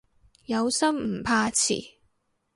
[0.45, 1.97] 有心唔怕遲